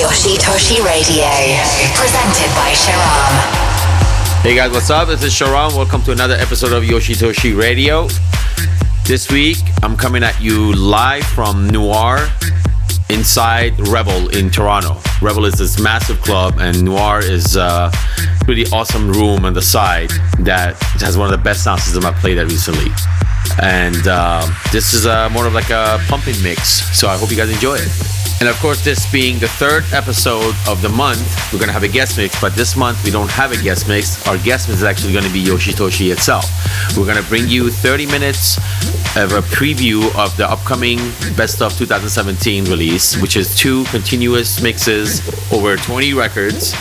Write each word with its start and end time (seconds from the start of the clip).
Yoshitoshi 0.00 0.82
Radio, 0.82 1.28
presented 1.94 2.48
by 2.56 2.72
Sharam. 2.72 4.40
Hey 4.40 4.56
guys, 4.56 4.72
what's 4.72 4.88
up? 4.88 5.08
This 5.08 5.22
is 5.22 5.30
Sharam. 5.30 5.76
Welcome 5.76 6.00
to 6.04 6.12
another 6.12 6.36
episode 6.36 6.72
of 6.72 6.84
Yoshitoshi 6.84 7.54
Radio. 7.54 8.08
This 9.06 9.30
week, 9.30 9.58
I'm 9.82 9.98
coming 9.98 10.22
at 10.22 10.40
you 10.40 10.72
live 10.72 11.24
from 11.24 11.68
Noir 11.68 12.30
inside 13.10 13.78
Rebel 13.88 14.34
in 14.34 14.48
Toronto. 14.48 14.98
Rebel 15.20 15.44
is 15.44 15.58
this 15.58 15.78
massive 15.78 16.18
club, 16.22 16.54
and 16.58 16.82
Noir 16.82 17.20
is 17.22 17.56
a 17.56 17.90
pretty 18.46 18.64
awesome 18.72 19.10
room 19.10 19.44
on 19.44 19.52
the 19.52 19.60
side 19.60 20.08
that 20.38 20.76
has 21.00 21.18
one 21.18 21.30
of 21.30 21.38
the 21.38 21.44
best 21.44 21.62
sound 21.62 21.82
systems 21.82 22.06
I've 22.06 22.16
played 22.16 22.38
at 22.38 22.46
recently. 22.46 22.90
And 23.62 24.08
uh, 24.08 24.50
this 24.72 24.94
is 24.94 25.04
uh, 25.04 25.28
more 25.28 25.46
of 25.46 25.52
like 25.52 25.68
a 25.68 26.02
pumping 26.08 26.42
mix, 26.42 26.90
so 26.98 27.06
I 27.06 27.18
hope 27.18 27.30
you 27.30 27.36
guys 27.36 27.50
enjoy 27.50 27.74
it. 27.74 28.19
And 28.40 28.48
of 28.48 28.58
course, 28.58 28.82
this 28.82 29.04
being 29.12 29.38
the 29.38 29.48
third 29.48 29.84
episode 29.92 30.54
of 30.66 30.80
the 30.80 30.88
month, 30.88 31.52
we're 31.52 31.58
gonna 31.60 31.72
have 31.72 31.82
a 31.82 31.88
guest 31.88 32.16
mix. 32.16 32.40
But 32.40 32.54
this 32.54 32.74
month 32.74 33.04
we 33.04 33.10
don't 33.10 33.30
have 33.30 33.52
a 33.52 33.62
guest 33.62 33.86
mix. 33.86 34.26
Our 34.26 34.38
guest 34.38 34.66
mix 34.68 34.78
is 34.80 34.84
actually 34.84 35.12
gonna 35.12 35.28
be 35.28 35.44
Yoshitoshi 35.44 36.10
itself. 36.10 36.46
We're 36.96 37.04
gonna 37.04 37.28
bring 37.28 37.48
you 37.48 37.70
30 37.70 38.06
minutes 38.06 38.56
of 39.14 39.32
a 39.32 39.42
preview 39.42 40.14
of 40.16 40.34
the 40.38 40.50
upcoming 40.50 40.96
Best 41.36 41.60
of 41.60 41.76
2017 41.76 42.64
release, 42.64 43.20
which 43.20 43.36
is 43.36 43.54
two 43.54 43.84
continuous 43.84 44.62
mixes 44.62 45.20
over 45.52 45.76
20 45.76 46.14
records, 46.14 46.74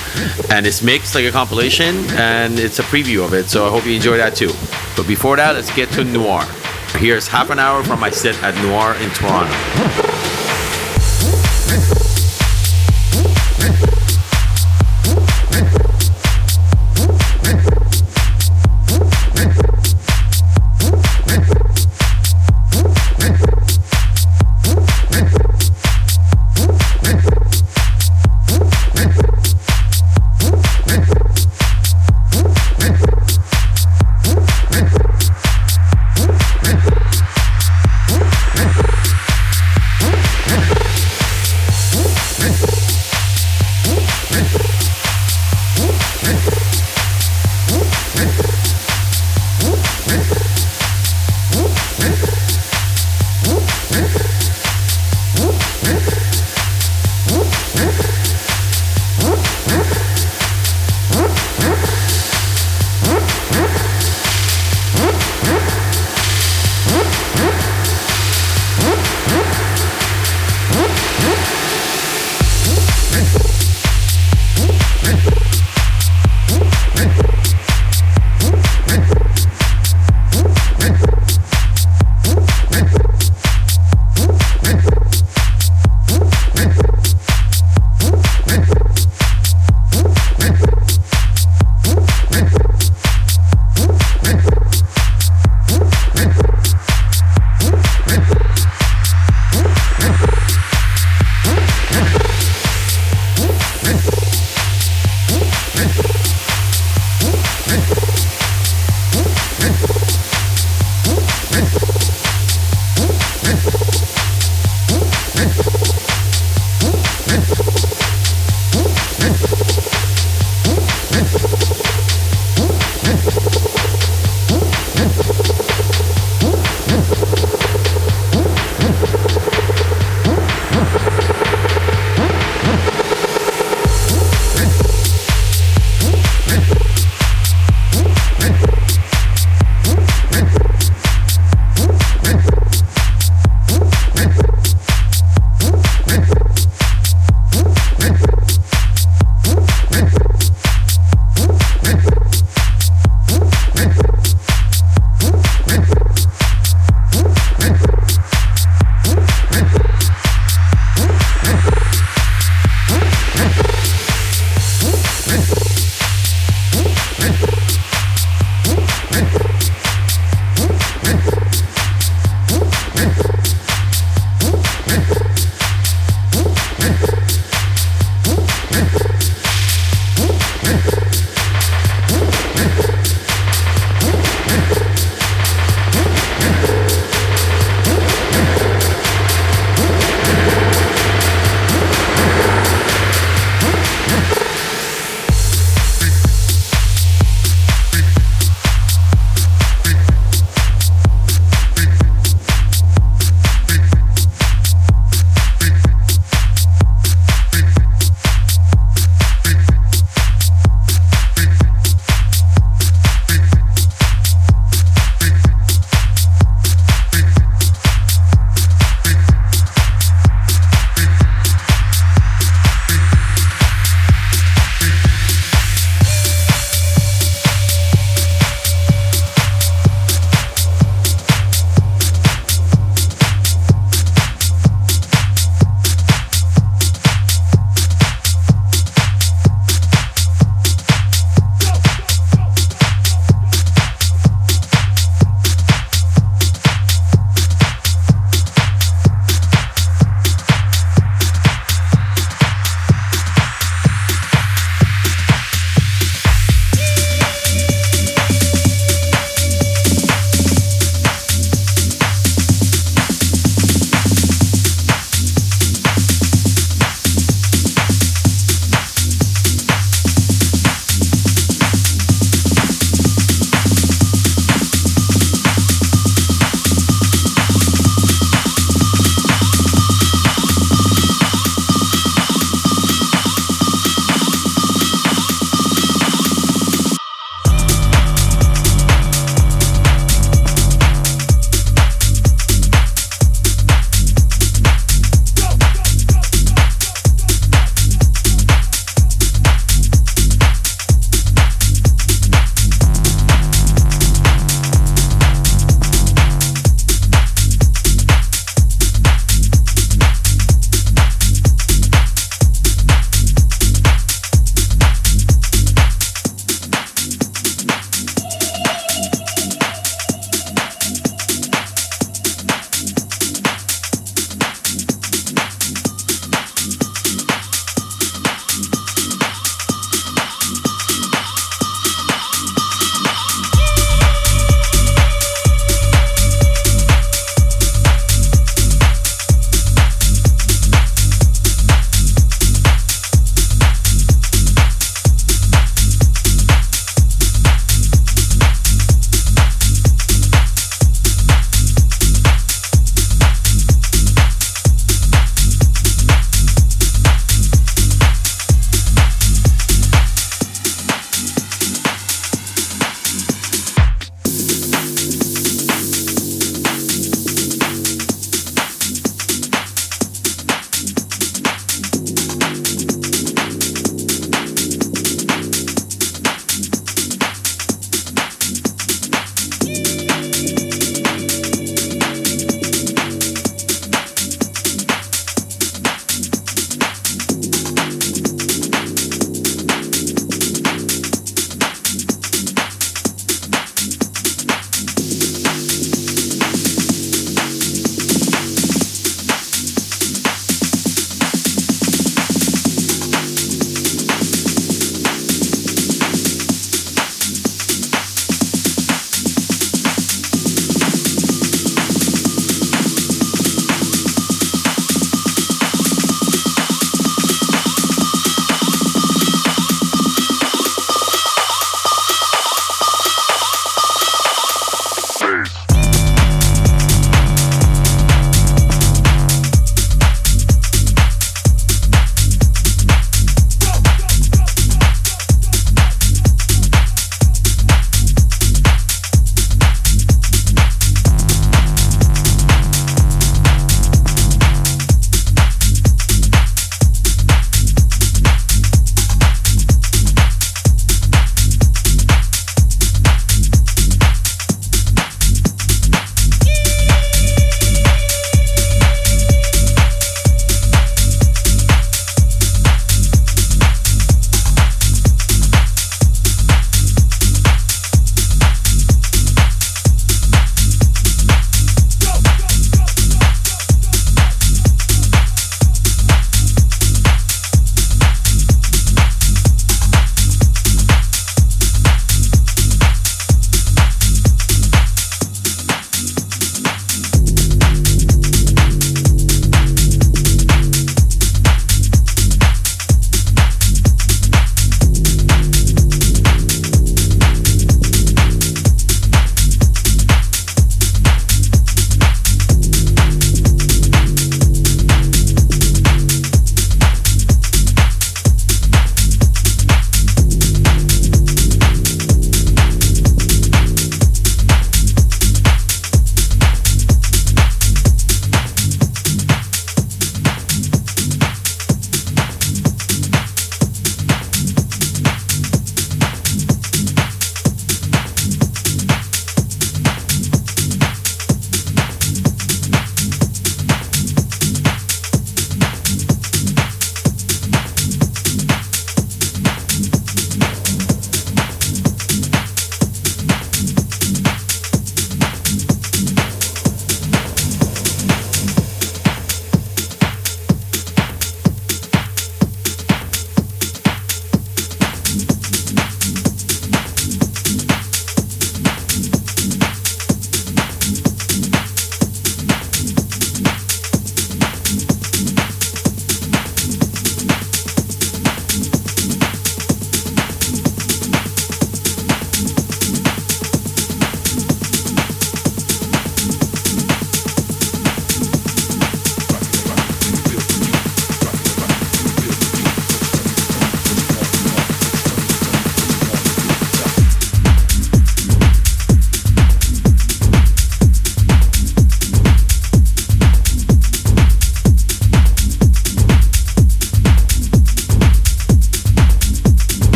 and 0.51 0.65
it's 0.65 0.81
mixed 0.81 1.13
like 1.13 1.25
a 1.25 1.31
compilation, 1.31 2.05
and 2.11 2.57
it's 2.57 2.79
a 2.79 2.83
preview 2.83 3.25
of 3.25 3.33
it. 3.33 3.49
So 3.49 3.67
I 3.67 3.69
hope 3.69 3.85
you 3.85 3.95
enjoy 3.95 4.15
that 4.15 4.33
too. 4.33 4.53
But 4.95 5.07
before 5.07 5.35
that, 5.35 5.55
let's 5.55 5.75
get 5.75 5.89
to 5.91 6.05
Noir. 6.05 6.45
Here's 6.95 7.27
half 7.27 7.49
an 7.49 7.59
hour 7.59 7.83
from 7.83 7.99
my 7.99 8.11
set 8.11 8.41
at 8.43 8.55
Noir 8.63 8.95
in 8.95 9.09
Toronto. 9.09 10.38
This 11.69 11.99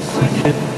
second. 0.00 0.71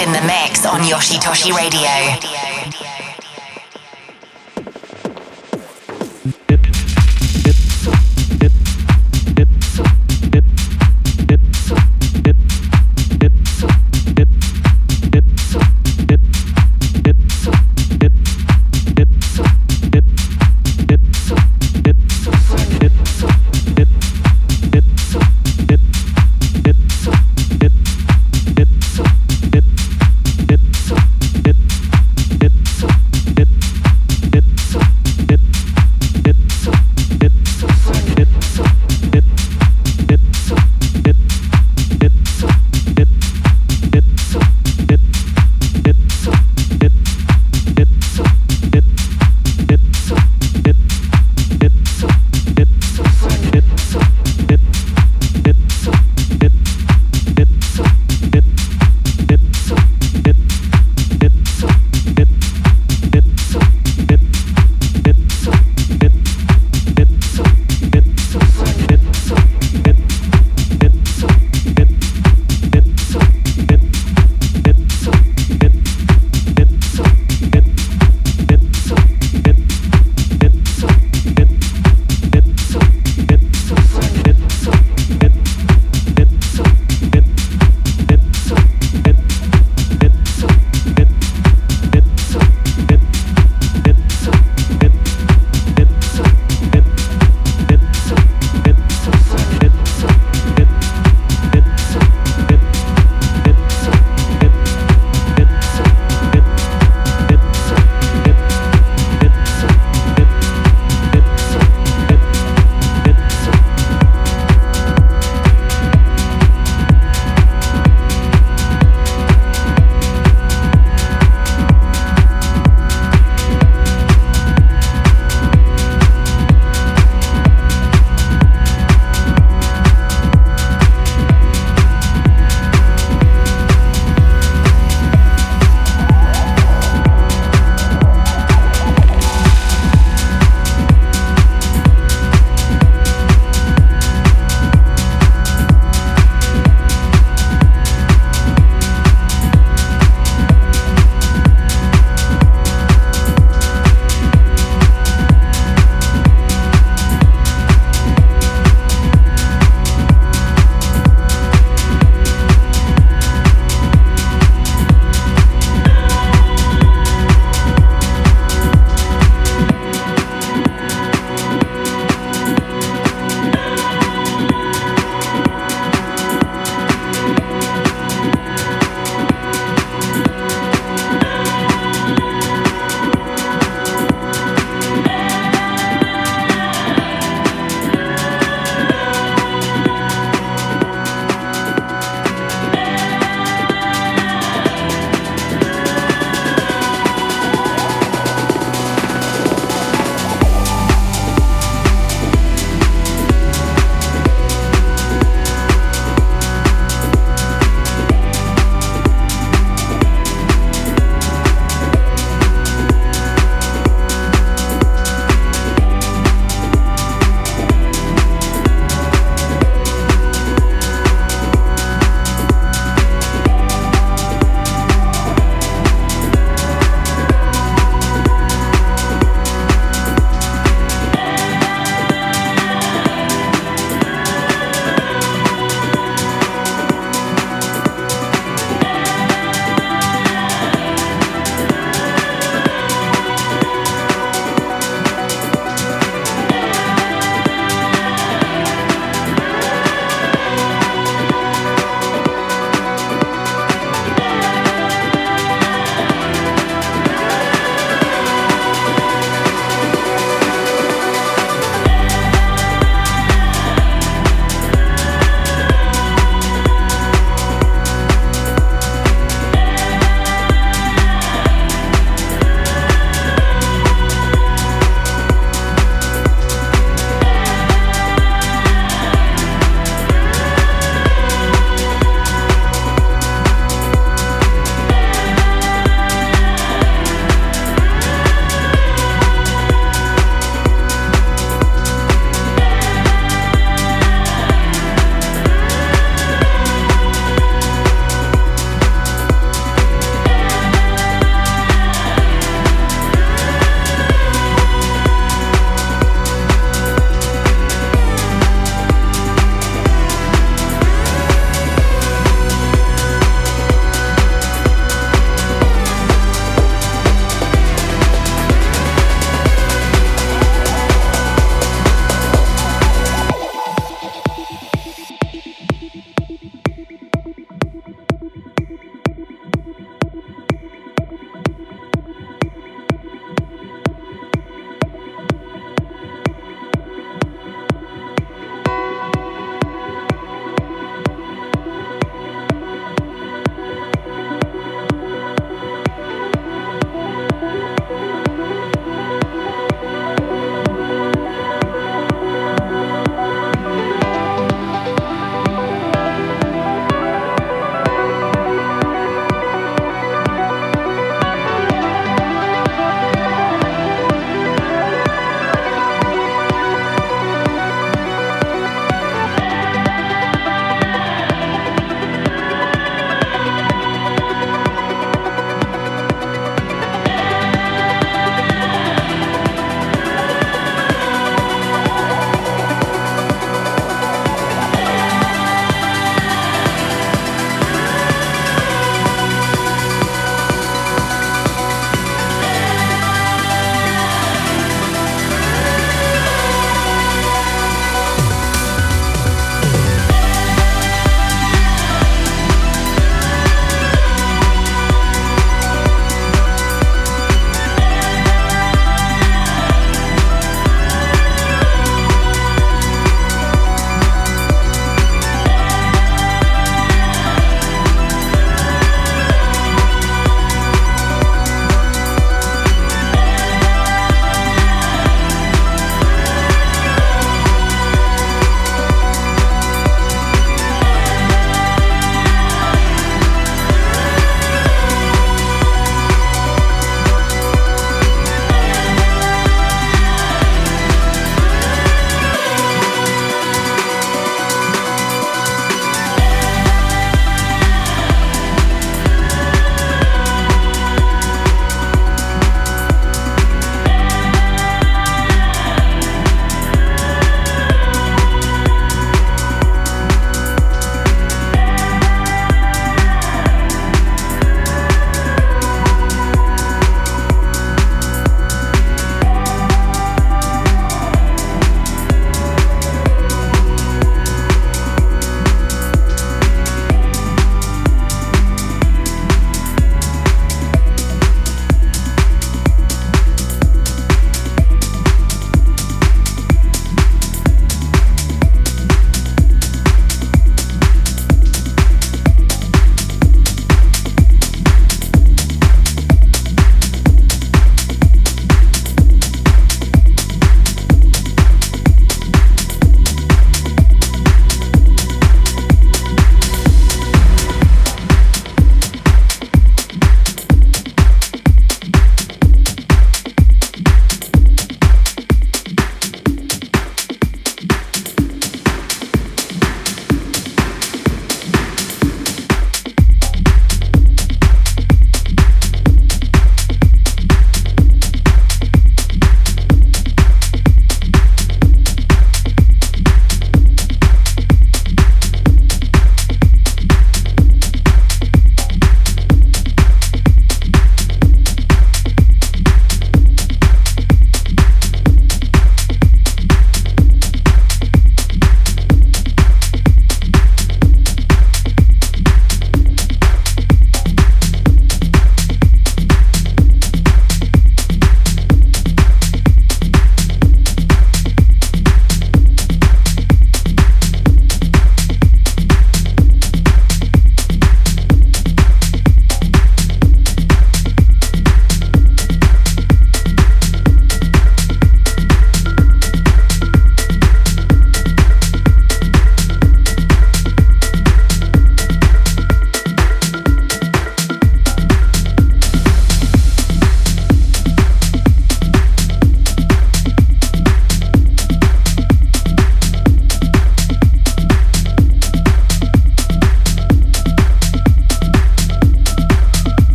In 0.00 0.12
the 0.12 0.20
mix 0.22 0.64
on 0.64 0.80
Yoshitoshi 0.80 1.52
Radio. 1.52 2.17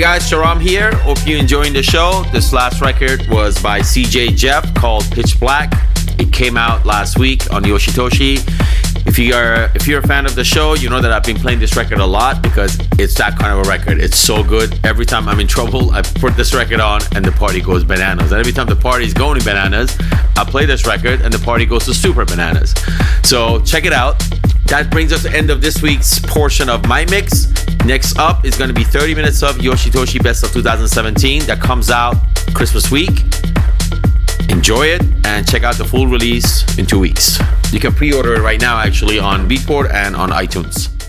Guys, 0.00 0.22
Sharam 0.30 0.58
here. 0.58 0.94
Hope 0.96 1.18
you're 1.26 1.38
enjoying 1.38 1.74
the 1.74 1.82
show. 1.82 2.24
This 2.32 2.54
last 2.54 2.80
record 2.80 3.26
was 3.28 3.62
by 3.62 3.80
CJ 3.80 4.34
Jeff 4.34 4.74
called 4.74 5.04
Pitch 5.10 5.38
Black. 5.38 5.74
It 6.18 6.32
came 6.32 6.56
out 6.56 6.86
last 6.86 7.18
week 7.18 7.52
on 7.52 7.64
Yoshitoshi. 7.64 8.38
If 9.06 9.18
you 9.18 9.34
are 9.34 9.70
if 9.74 9.86
you're 9.86 10.00
a 10.00 10.06
fan 10.06 10.24
of 10.24 10.34
the 10.34 10.42
show, 10.42 10.72
you 10.72 10.88
know 10.88 11.02
that 11.02 11.12
I've 11.12 11.24
been 11.24 11.36
playing 11.36 11.58
this 11.58 11.76
record 11.76 11.98
a 11.98 12.06
lot 12.06 12.42
because 12.42 12.78
it's 12.98 13.14
that 13.18 13.38
kind 13.38 13.52
of 13.52 13.66
a 13.66 13.68
record. 13.68 14.00
It's 14.00 14.16
so 14.16 14.42
good. 14.42 14.74
Every 14.86 15.04
time 15.04 15.28
I'm 15.28 15.38
in 15.38 15.46
trouble, 15.46 15.90
I 15.90 16.00
put 16.00 16.34
this 16.34 16.54
record 16.54 16.80
on 16.80 17.02
and 17.14 17.22
the 17.22 17.32
party 17.32 17.60
goes 17.60 17.84
bananas. 17.84 18.32
And 18.32 18.40
every 18.40 18.52
time 18.52 18.68
the 18.68 18.76
party's 18.76 19.12
going 19.12 19.44
bananas, 19.44 19.98
I 20.34 20.46
play 20.48 20.64
this 20.64 20.86
record 20.86 21.20
and 21.20 21.30
the 21.30 21.44
party 21.44 21.66
goes 21.66 21.84
to 21.84 21.92
super 21.92 22.24
bananas. 22.24 22.74
So 23.22 23.60
check 23.64 23.84
it 23.84 23.92
out. 23.92 24.18
That 24.68 24.90
brings 24.90 25.12
us 25.12 25.24
to 25.24 25.28
the 25.28 25.36
end 25.36 25.50
of 25.50 25.60
this 25.60 25.82
week's 25.82 26.20
portion 26.20 26.70
of 26.70 26.88
my 26.88 27.04
mix. 27.04 27.52
Next 27.86 28.18
up 28.18 28.44
is 28.44 28.56
going 28.56 28.68
to 28.68 28.74
be 28.74 28.84
30 28.84 29.14
minutes 29.14 29.42
of 29.42 29.56
Yoshitoshi 29.56 30.22
Best 30.22 30.44
of 30.44 30.52
2017 30.52 31.46
that 31.46 31.60
comes 31.60 31.90
out 31.90 32.14
Christmas 32.54 32.90
week. 32.90 33.24
Enjoy 34.50 34.86
it 34.86 35.02
and 35.24 35.48
check 35.48 35.62
out 35.62 35.76
the 35.76 35.84
full 35.84 36.06
release 36.06 36.78
in 36.78 36.86
two 36.86 36.98
weeks. 36.98 37.38
You 37.72 37.80
can 37.80 37.92
pre 37.92 38.12
order 38.12 38.34
it 38.34 38.40
right 38.40 38.60
now, 38.60 38.78
actually, 38.78 39.18
on 39.18 39.48
Beatport 39.48 39.92
and 39.92 40.14
on 40.14 40.30
iTunes. 40.30 40.99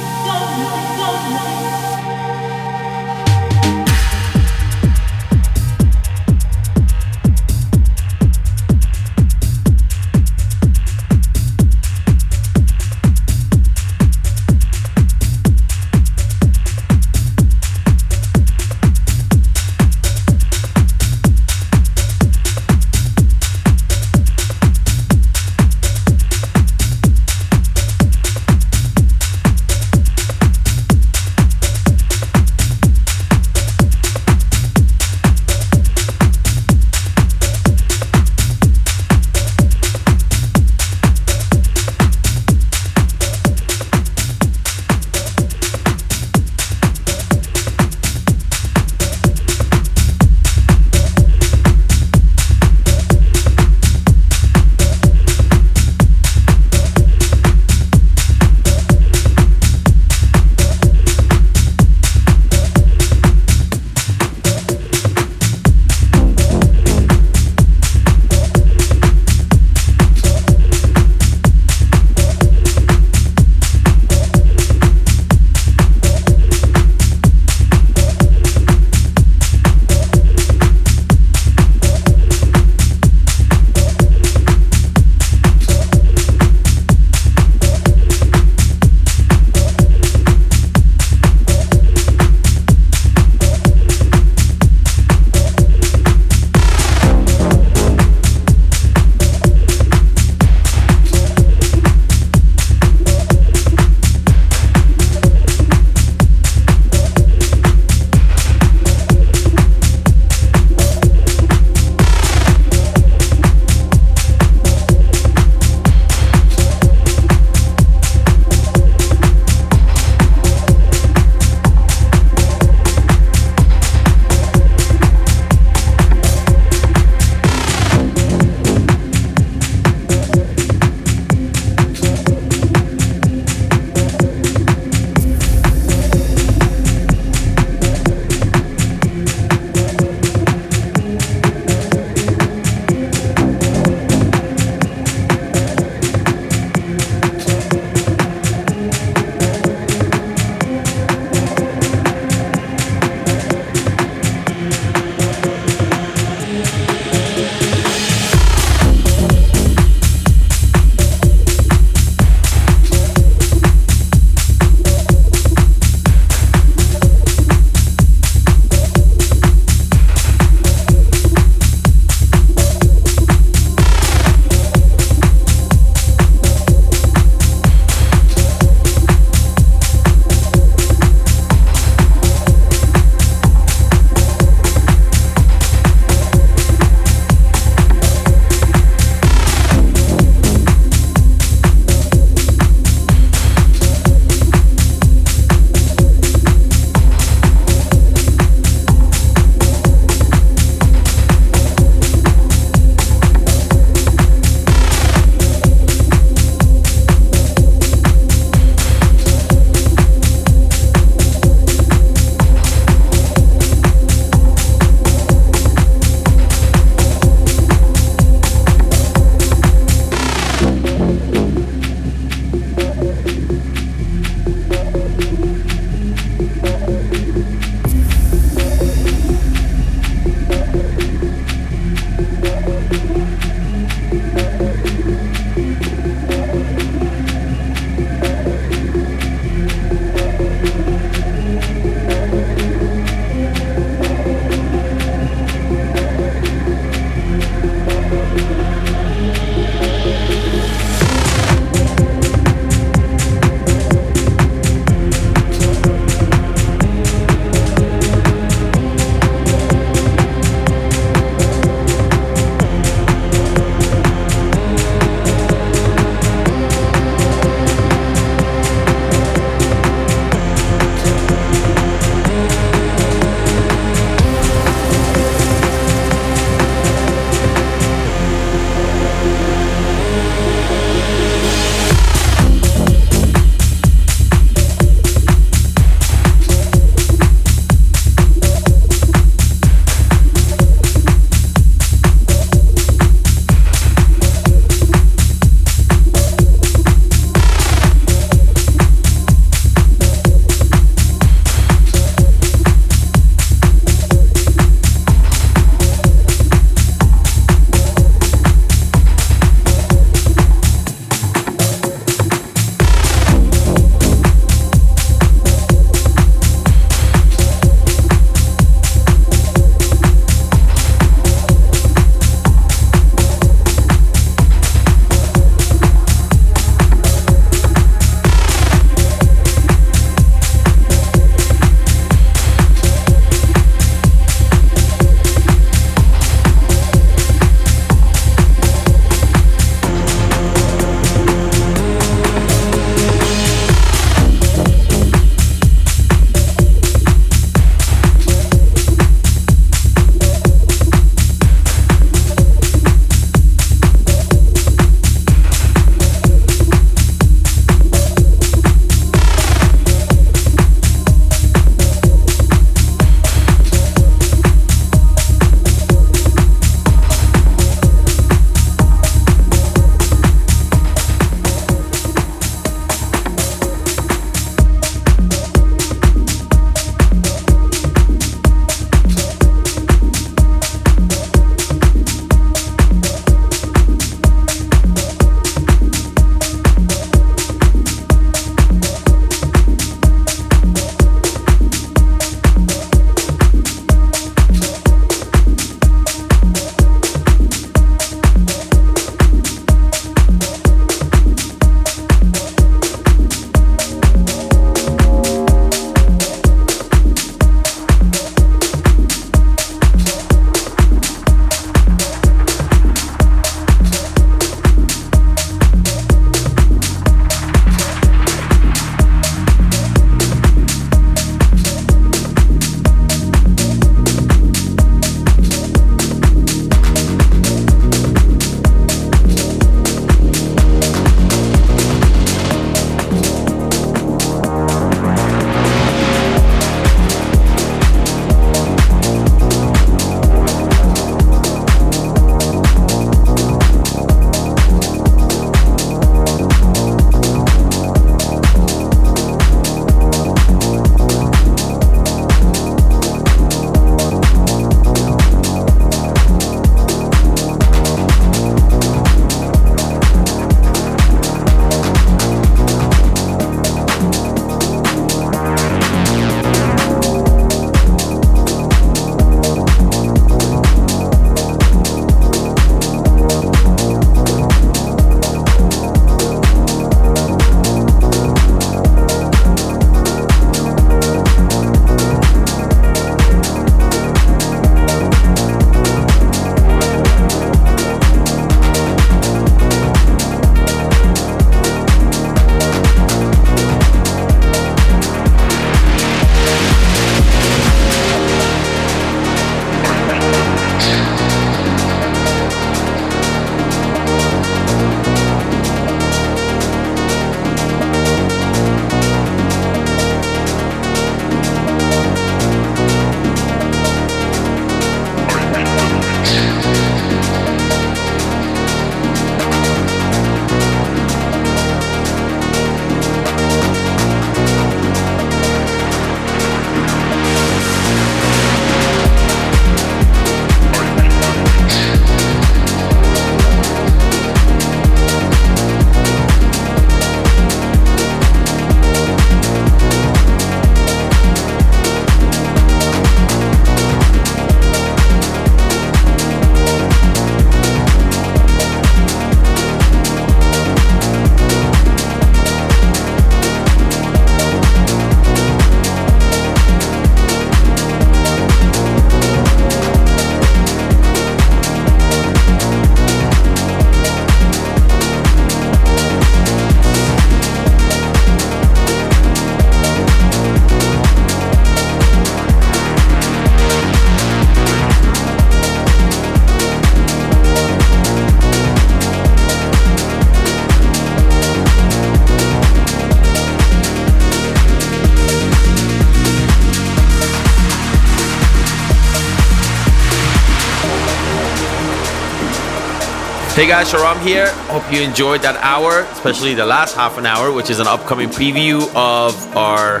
Hey 593.56 593.66
guys, 593.66 593.90
Sharam 593.90 594.20
here. 594.20 594.50
Hope 594.68 594.84
you 594.92 595.00
enjoyed 595.00 595.40
that 595.40 595.56
hour, 595.64 596.00
especially 596.12 596.52
the 596.52 596.66
last 596.66 596.94
half 596.94 597.16
an 597.16 597.24
hour, 597.24 597.50
which 597.50 597.70
is 597.70 597.80
an 597.80 597.86
upcoming 597.86 598.28
preview 598.28 598.82
of 598.94 599.32
our 599.56 600.00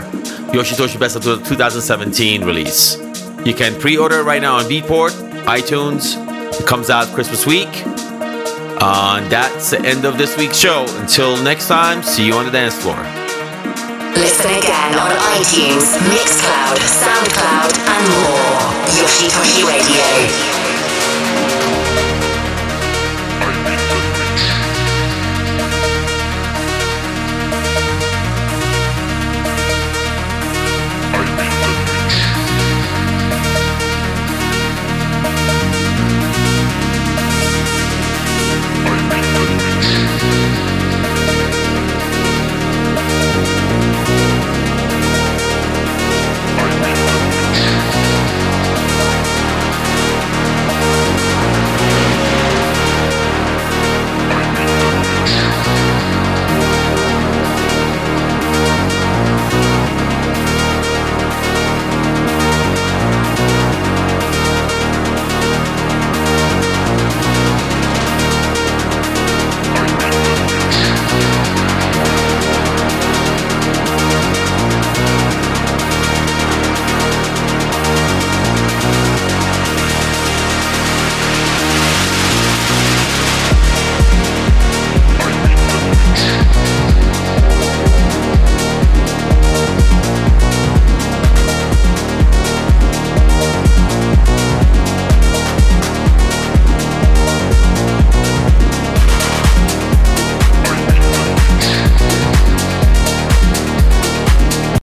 Yoshitoshi 0.52 1.00
Best 1.00 1.16
of 1.16 1.22
2017 1.24 2.44
release. 2.44 2.98
You 3.46 3.54
can 3.54 3.80
pre-order 3.80 4.24
right 4.24 4.42
now 4.42 4.56
on 4.56 4.64
Beatport, 4.64 5.12
iTunes. 5.46 6.20
It 6.60 6.66
comes 6.66 6.90
out 6.90 7.08
Christmas 7.14 7.46
week. 7.46 7.70
Uh, 8.76 9.20
and 9.22 9.32
that's 9.32 9.70
the 9.70 9.80
end 9.80 10.04
of 10.04 10.18
this 10.18 10.36
week's 10.36 10.58
show. 10.58 10.84
Until 11.00 11.42
next 11.42 11.66
time, 11.66 12.02
see 12.02 12.26
you 12.26 12.34
on 12.34 12.44
the 12.44 12.52
dance 12.52 12.76
floor. 12.76 13.00
Listen 14.20 14.52
again 14.52 14.92
on 15.00 15.16
iTunes, 15.32 15.96
Mixcloud, 16.12 16.76
SoundCloud, 16.76 17.72
and 17.88 18.04
more. 18.20 18.76
Yoshitoshi 19.00 19.64
Radio. 19.64 20.55